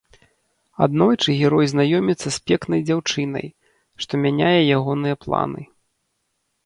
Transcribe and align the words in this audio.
Аднойчы 0.85 1.29
герой 1.41 1.65
знаёміцца 1.73 2.27
з 2.37 2.43
пекнай 2.51 2.81
дзяўчынай, 2.87 3.45
што 4.05 4.13
мяняе 4.25 4.59
ягоныя 4.79 5.15
планы. 5.27 5.61